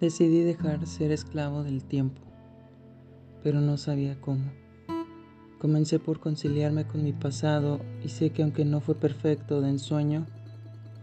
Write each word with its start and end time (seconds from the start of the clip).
Decidí 0.00 0.42
dejar 0.42 0.86
ser 0.86 1.10
esclavo 1.10 1.64
del 1.64 1.82
tiempo, 1.82 2.22
pero 3.42 3.60
no 3.60 3.76
sabía 3.76 4.20
cómo. 4.20 4.44
Comencé 5.58 5.98
por 5.98 6.20
conciliarme 6.20 6.86
con 6.86 7.02
mi 7.02 7.12
pasado 7.12 7.80
y 8.04 8.08
sé 8.08 8.30
que 8.30 8.44
aunque 8.44 8.64
no 8.64 8.80
fue 8.80 8.94
perfecto 8.94 9.60
de 9.60 9.70
ensueño, 9.70 10.24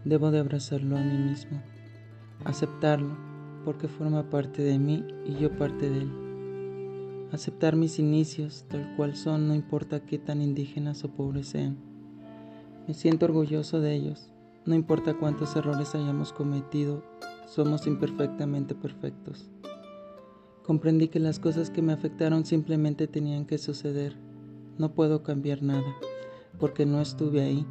debo 0.06 0.30
de 0.30 0.38
abrazarlo 0.38 0.96
a 0.96 1.02
mí 1.02 1.18
mismo, 1.18 1.60
aceptarlo 2.46 3.14
porque 3.66 3.86
forma 3.86 4.30
parte 4.30 4.62
de 4.62 4.78
mí 4.78 5.04
y 5.26 5.34
yo 5.34 5.50
parte 5.58 5.90
de 5.90 5.98
él. 5.98 7.28
Aceptar 7.32 7.76
mis 7.76 7.98
inicios 7.98 8.64
tal 8.70 8.96
cual 8.96 9.14
son 9.14 9.46
no 9.46 9.54
importa 9.54 10.06
qué 10.06 10.16
tan 10.16 10.40
indígenas 10.40 11.04
o 11.04 11.10
pobres 11.10 11.48
sean. 11.48 11.76
Me 12.88 12.94
siento 12.94 13.26
orgulloso 13.26 13.78
de 13.82 13.94
ellos, 13.94 14.30
no 14.64 14.74
importa 14.74 15.18
cuántos 15.18 15.54
errores 15.54 15.94
hayamos 15.94 16.32
cometido, 16.32 17.02
somos 17.46 17.86
imperfectamente 17.86 18.74
perfectos. 18.74 19.48
Comprendí 20.62 21.08
que 21.08 21.20
las 21.20 21.38
cosas 21.38 21.70
que 21.70 21.80
me 21.80 21.92
afectaron 21.92 22.44
simplemente 22.44 23.06
tenían 23.06 23.46
que 23.46 23.56
suceder 23.56 24.16
no 24.78 24.92
puedo 24.92 25.22
cambiar 25.22 25.62
nada, 25.62 25.94
porque 26.58 26.84
no 26.84 27.00
estuve 27.00 27.40
ahí, 27.40 27.66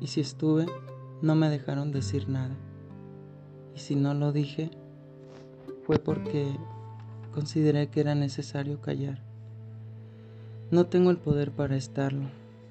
y 0.00 0.06
si 0.06 0.20
estuve, 0.20 0.66
no 1.20 1.34
me 1.34 1.50
dejaron 1.50 1.92
decir 1.92 2.28
nada. 2.28 2.56
Y 3.74 3.80
si 3.80 3.94
no 3.94 4.14
lo 4.14 4.32
dije, 4.32 4.70
fue 5.82 5.98
porque 5.98 6.56
consideré 7.34 7.88
que 7.88 8.00
era 8.00 8.14
necesario 8.14 8.80
callar. 8.80 9.22
No 10.70 10.86
tengo 10.86 11.10
el 11.10 11.18
poder 11.18 11.52
para 11.52 11.76
estarlo, 11.76 12.30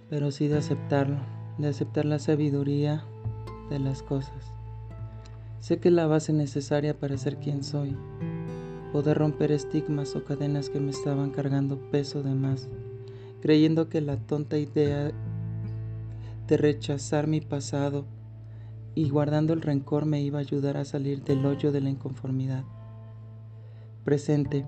pero 0.10 0.32
sí 0.32 0.48
de 0.48 0.58
aceptarlo, 0.58 1.20
de 1.58 1.68
aceptar 1.68 2.05
la 2.05 2.20
sabiduría 2.20 3.04
de 3.70 3.80
las 3.80 4.02
cosas. 4.02 4.55
Sé 5.66 5.80
que 5.80 5.90
la 5.90 6.05
base 6.05 6.32
necesaria 6.32 6.99
para 6.99 7.18
ser 7.18 7.38
quien 7.38 7.63
soy, 7.63 7.98
poder 8.91 9.18
romper 9.18 9.52
estigmas 9.52 10.16
o 10.16 10.24
cadenas 10.24 10.70
que 10.70 10.80
me 10.80 10.91
estaban 10.91 11.32
cargando 11.32 11.90
peso 11.90 12.21
de 12.21 12.35
más 12.35 12.70
creyendo 13.41 13.90
que 13.90 13.99
la 13.99 14.18
tonta 14.18 14.60
idea 14.60 15.12
de 16.46 16.58
rechazar 16.58 17.26
mi 17.26 17.41
pasado 17.41 18.05
y 18.93 19.10
guardando 19.10 19.54
el 19.54 19.63
rencor 19.63 20.05
me 20.05 20.21
iba 20.21 20.38
a 20.38 20.41
ayudar 20.41 20.77
a 20.77 20.86
salir 20.86 21.24
del 21.24 21.43
hoyo 21.43 21.71
de 21.71 21.82
la 21.82 21.90
inconformidad. 21.90 22.63
Presente, 24.04 24.68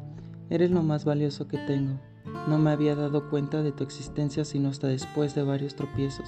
eres 0.50 0.72
lo 0.72 0.82
más 0.82 1.06
valioso 1.06 1.48
que 1.48 1.60
tengo. 1.60 2.00
No 2.48 2.58
me 2.58 2.72
había 2.72 2.96
dado 2.96 3.30
cuenta 3.30 3.62
de 3.62 3.72
tu 3.72 3.84
existencia 3.84 4.44
sino 4.46 4.70
hasta 4.70 4.88
después 4.88 5.36
de 5.36 5.44
varios 5.44 5.76
tropiezos. 5.76 6.28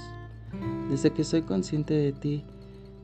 Desde 0.88 1.10
que 1.10 1.24
soy 1.24 1.42
consciente 1.42 1.94
de 1.94 2.12
ti, 2.12 2.44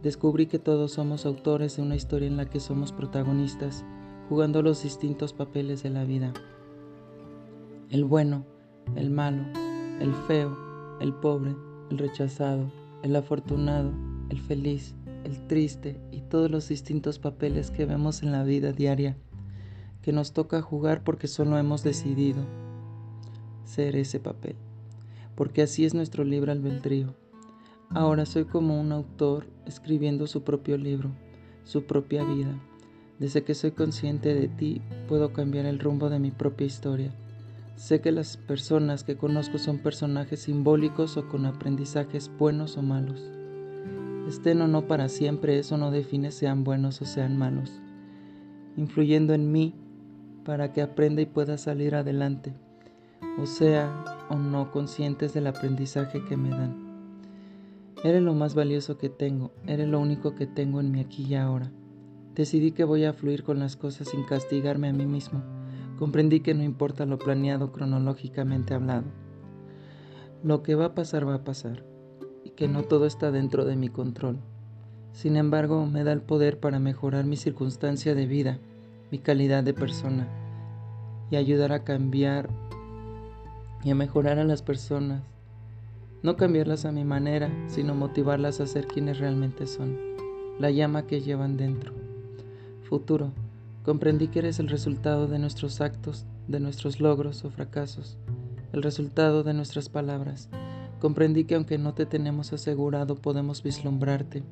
descubrí 0.03 0.47
que 0.47 0.59
todos 0.59 0.93
somos 0.93 1.27
autores 1.27 1.77
de 1.77 1.83
una 1.83 1.97
historia 1.97 2.29
en 2.29 2.37
la 2.37 2.47
que 2.47 2.61
somos 2.61 2.93
protagonistas, 2.93 3.85
jugando 4.29 4.63
los 4.63 4.83
distintos 4.83 5.33
papeles 5.33 5.83
de 5.83 5.91
la 5.91 6.05
vida. 6.05 6.33
El 7.91 8.05
bueno, 8.05 8.45
el 8.95 9.11
malo, 9.11 9.45
el 10.01 10.15
feo, 10.27 10.57
el 11.01 11.15
pobre, 11.15 11.55
el 11.91 11.99
rechazado, 11.99 12.71
el 13.03 13.15
afortunado, 13.17 13.93
el 14.31 14.41
feliz, 14.41 14.95
el 15.25 15.47
triste 15.47 16.01
y 16.11 16.21
todos 16.21 16.51
los 16.51 16.69
distintos 16.69 17.19
papeles 17.19 17.71
que 17.71 17.87
vemos 17.87 18.23
en 18.23 18.33
la 18.33 18.45
vida 18.45 18.73
diaria, 18.73 19.17
que 20.03 20.13
nos 20.13 20.33
toca 20.33 20.63
jugar 20.63 21.03
porque 21.03 21.27
solo 21.27 21.59
hemos 21.59 21.83
decidido 21.83 22.45
ser 23.65 23.97
ese 23.97 24.21
papel, 24.21 24.57
porque 25.35 25.63
así 25.63 25.85
es 25.85 25.95
nuestro 25.95 26.25
libre 26.25 26.53
albedrío. 26.53 27.15
Ahora 27.91 28.27
soy 28.27 28.45
como 28.45 28.81
un 28.81 28.93
autor 28.93 29.47
escribiendo 29.67 30.27
su 30.27 30.43
propio 30.43 30.77
libro, 30.77 31.11
su 31.65 31.85
propia 31.85 32.25
vida. 32.25 32.59
Desde 33.19 33.45
que 33.45 33.55
soy 33.55 33.71
consciente 33.71 34.35
de 34.35 34.49
ti, 34.49 34.83
puedo 35.09 35.33
cambiar 35.33 35.67
el 35.67 35.79
rumbo 35.79 36.11
de 36.11 36.19
mi 36.19 36.31
propia 36.31 36.67
historia 36.67 37.13
Sé 37.77 38.01
que 38.01 38.11
las 38.11 38.39
personas 38.39 39.05
que 39.05 39.19
conozco 39.19 39.59
son 39.59 39.79
personajes 39.79 40.41
simbólicos 40.41 41.19
o 41.19 41.29
con 41.29 41.45
aprendizajes 41.45 42.31
buenos 42.39 42.79
o 42.79 42.83
malos. 42.83 43.31
Estén 44.27 44.63
o 44.63 44.67
no 44.67 44.87
para 44.87 45.11
siempre, 45.11 45.59
eso 45.59 45.77
no 45.77 45.91
define 45.91 46.31
sean 46.31 46.65
buenos 46.65 47.03
o 47.03 47.05
sean 47.05 47.37
malos, 47.37 47.71
influyendo 48.79 49.35
en 49.35 49.53
mí 49.53 49.75
para 50.43 50.73
que 50.73 50.81
aprenda 50.81 51.21
y 51.21 51.27
pueda 51.27 51.59
salir 51.59 51.95
adelante, 51.95 52.55
o 53.39 53.45
sea 53.45 54.05
o 54.31 54.37
no 54.37 54.73
conscientes 54.73 55.35
del 55.35 55.47
aprendizaje 55.47 56.25
que 56.25 56.37
me 56.37 56.49
dan. 56.49 56.86
Eres 58.07 58.23
lo 58.23 58.35
más 58.35 58.55
valioso 58.55 58.99
que 58.99 59.09
tengo, 59.09 59.51
eres 59.67 59.89
lo 59.89 59.99
único 59.99 60.35
que 60.35 60.47
tengo 60.47 60.81
en 60.81 60.91
mi 60.93 61.01
aquí 61.01 61.25
y 61.25 61.35
ahora. 61.35 61.73
Decidí 62.35 62.73
que 62.73 62.85
voy 62.85 63.05
a 63.05 63.13
fluir 63.13 63.43
con 63.43 63.59
las 63.59 63.77
cosas 63.77 64.09
sin 64.09 64.23
castigarme 64.25 64.89
a 64.89 64.93
mí 64.93 65.07
mismo 65.07 65.43
comprendí 65.97 66.41
que 66.41 66.55
no 66.55 66.63
importa 66.63 67.07
lo 67.07 67.19
planeado 67.19 67.73
cronológicamente 67.73 68.75
hablado. 68.75 69.07
Lo 70.43 70.63
que 70.63 70.75
va 70.75 70.87
a 70.87 70.95
pasar 70.95 71.27
va 71.27 71.37
a 71.37 71.45
pasar 71.45 71.85
y 72.45 72.51
que 72.51 72.69
no 72.69 72.83
todo 72.83 73.07
está 73.07 73.31
dentro 73.31 73.65
de 73.65 73.77
mi 73.77 73.89
control. 73.89 74.39
Sin 75.13 75.37
embargo, 75.37 75.87
me 75.87 76.05
da 76.05 76.13
el 76.13 76.21
poder 76.21 76.61
para 76.61 76.79
mejorar 76.79 77.25
mi 77.25 77.37
circunstancia 77.37 78.15
de 78.15 78.27
vida, 78.27 78.59
mi 79.11 79.19
calidad 79.19 79.65
de 79.65 79.73
persona 79.73 80.29
y 81.31 81.37
ayudar 81.37 81.73
a 81.73 81.85
cambiar 81.85 82.51
y 83.83 83.91
a 83.91 83.95
mejorar 83.95 84.39
a 84.39 84.45
las 84.45 84.63
personas. 84.63 85.23
No 86.27 86.37
cambiarlas 86.37 86.85
a 86.87 86.91
mi 86.91 87.05
manera, 87.05 87.53
sino 87.69 87.95
motivarlas 87.95 88.61
a 88.61 88.67
ser 88.67 88.89
quienes 88.89 89.21
realmente 89.21 89.69
son, 89.69 89.97
la 90.59 90.73
llama 90.73 91.07
que 91.07 91.21
llevan 91.21 91.57
dentro. 91.57 91.93
Futuro. 92.83 93.31
Comprendí 93.85 94.27
que 94.27 94.41
eres 94.41 94.59
el 94.59 94.69
resultado 94.69 95.29
de 95.29 95.39
nuestros 95.39 95.81
actos, 95.81 96.27
de 96.49 96.59
nuestros 96.59 96.99
logros 96.99 97.45
o 97.45 97.51
fracasos, 97.51 98.19
el 98.73 98.83
resultado 98.83 99.45
de 99.45 99.55
nuestras 99.55 99.89
palabras. 99.89 100.49
Comprendí 100.99 101.45
que 101.45 101.55
aunque 101.55 101.79
no 101.79 101.95
te 101.95 102.07
tenemos 102.07 102.53
asegurado, 102.53 103.15
podemos 103.15 103.63
vislumbrarte. 103.63 104.43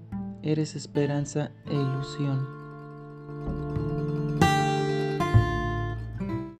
Eres 0.44 0.76
esperanza 0.76 1.50
e 1.66 1.74
ilusión. 1.74 2.63